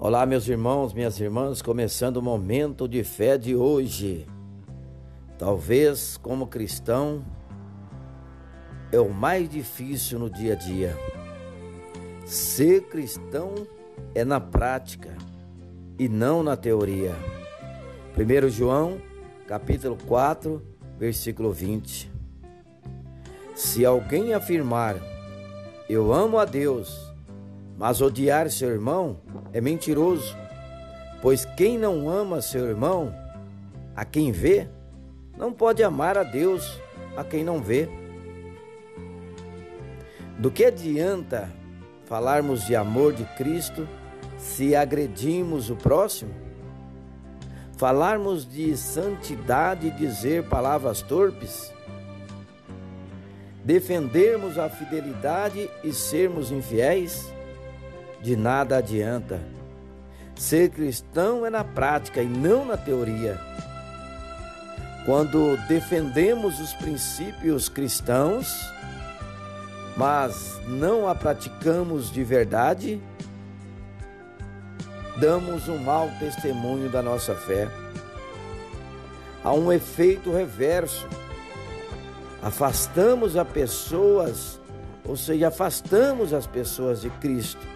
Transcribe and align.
Olá, 0.00 0.24
meus 0.24 0.46
irmãos, 0.46 0.94
minhas 0.94 1.18
irmãs, 1.18 1.60
começando 1.60 2.18
o 2.18 2.22
momento 2.22 2.86
de 2.86 3.02
fé 3.02 3.36
de 3.36 3.56
hoje. 3.56 4.28
Talvez, 5.36 6.16
como 6.16 6.46
cristão, 6.46 7.24
é 8.92 9.00
o 9.00 9.12
mais 9.12 9.48
difícil 9.48 10.20
no 10.20 10.30
dia 10.30 10.52
a 10.52 10.56
dia. 10.56 10.96
Ser 12.24 12.82
cristão 12.82 13.52
é 14.14 14.24
na 14.24 14.38
prática 14.40 15.16
e 15.98 16.08
não 16.08 16.44
na 16.44 16.56
teoria. 16.56 17.16
1 18.16 18.50
João, 18.50 19.02
capítulo 19.48 19.98
4, 20.06 20.62
versículo 20.96 21.52
20. 21.52 22.08
Se 23.52 23.84
alguém 23.84 24.32
afirmar, 24.32 24.94
eu 25.88 26.12
amo 26.12 26.38
a 26.38 26.44
Deus, 26.44 27.07
mas 27.78 28.00
odiar 28.00 28.50
seu 28.50 28.70
irmão 28.70 29.20
é 29.52 29.60
mentiroso, 29.60 30.36
pois 31.22 31.44
quem 31.44 31.78
não 31.78 32.10
ama 32.10 32.42
seu 32.42 32.66
irmão, 32.66 33.14
a 33.94 34.04
quem 34.04 34.32
vê, 34.32 34.68
não 35.36 35.52
pode 35.52 35.82
amar 35.84 36.18
a 36.18 36.24
Deus 36.24 36.80
a 37.16 37.22
quem 37.22 37.44
não 37.44 37.62
vê. 37.62 37.88
Do 40.36 40.50
que 40.50 40.64
adianta 40.64 41.48
falarmos 42.04 42.66
de 42.66 42.74
amor 42.74 43.12
de 43.12 43.24
Cristo 43.36 43.88
se 44.36 44.74
agredimos 44.74 45.70
o 45.70 45.76
próximo? 45.76 46.34
Falarmos 47.76 48.48
de 48.48 48.76
santidade 48.76 49.86
e 49.86 49.90
dizer 49.92 50.48
palavras 50.48 51.00
torpes? 51.00 51.72
Defendermos 53.64 54.58
a 54.58 54.68
fidelidade 54.68 55.70
e 55.84 55.92
sermos 55.92 56.50
infiéis? 56.50 57.37
De 58.22 58.36
nada 58.36 58.78
adianta. 58.78 59.40
Ser 60.34 60.70
cristão 60.70 61.44
é 61.44 61.50
na 61.50 61.64
prática 61.64 62.22
e 62.22 62.26
não 62.26 62.64
na 62.64 62.76
teoria. 62.76 63.38
Quando 65.04 65.56
defendemos 65.66 66.60
os 66.60 66.72
princípios 66.74 67.68
cristãos, 67.68 68.54
mas 69.96 70.60
não 70.66 71.08
a 71.08 71.14
praticamos 71.14 72.12
de 72.12 72.22
verdade, 72.22 73.00
damos 75.16 75.68
um 75.68 75.78
mau 75.78 76.10
testemunho 76.18 76.88
da 76.88 77.02
nossa 77.02 77.34
fé. 77.34 77.68
Há 79.42 79.52
um 79.52 79.72
efeito 79.72 80.32
reverso. 80.32 81.08
Afastamos 82.40 83.36
as 83.36 83.48
pessoas, 83.48 84.60
ou 85.04 85.16
seja, 85.16 85.48
afastamos 85.48 86.32
as 86.32 86.46
pessoas 86.46 87.00
de 87.00 87.10
Cristo 87.10 87.66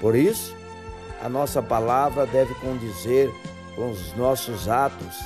por 0.00 0.14
isso, 0.14 0.54
a 1.22 1.28
nossa 1.28 1.62
palavra 1.62 2.26
deve 2.26 2.54
condizer 2.54 3.32
com 3.74 3.90
os 3.90 4.14
nossos 4.14 4.68
atos. 4.68 5.16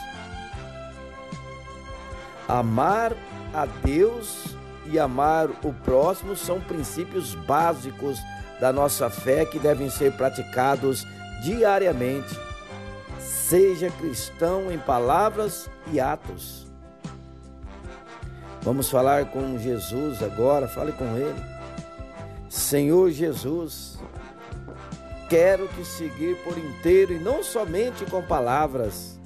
Amar 2.49 3.13
a 3.55 3.67
Deus 3.67 4.57
e 4.87 4.99
amar 4.99 5.49
o 5.63 5.73
próximo 5.85 6.37
são 6.37 6.61
princípios 6.61 7.35
básicos 7.35 8.19
da 8.61 8.73
nossa 8.73 9.09
fé 9.09 9.45
que 9.45 9.59
devem 9.59 9.89
ser 9.89 10.13
praticados 10.17 11.07
diariamente. 11.43 12.37
Seja 13.19 13.91
cristão 13.91 14.71
em 14.71 14.79
palavras 14.79 15.71
e 15.93 15.99
atos. 15.99 16.67
Vamos 18.63 18.91
falar 18.91 19.27
com 19.27 19.59
Jesus 19.59 20.23
agora, 20.23 20.69
fale 20.69 20.93
com 20.93 21.17
Ele. 21.17 21.43
Senhor 22.49 23.11
Jesus, 23.11 23.99
Quero 25.29 25.69
te 25.69 25.85
seguir 25.85 26.37
por 26.43 26.59
inteiro 26.59 27.13
e 27.13 27.19
não 27.19 27.43
somente 27.43 28.05
com 28.05 28.21
palavras. 28.21 29.19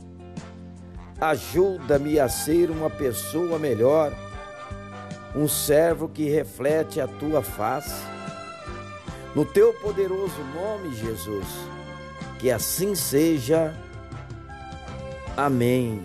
Ajuda-me 1.20 2.20
a 2.20 2.28
ser 2.28 2.70
uma 2.70 2.90
pessoa 2.90 3.58
melhor, 3.58 4.12
um 5.34 5.48
servo 5.48 6.08
que 6.08 6.28
reflete 6.28 7.00
a 7.00 7.06
tua 7.06 7.42
face. 7.42 8.04
No 9.34 9.44
teu 9.44 9.72
poderoso 9.72 10.42
nome, 10.54 10.94
Jesus, 10.94 11.46
que 12.38 12.50
assim 12.50 12.94
seja. 12.94 13.74
Amém. 15.36 16.04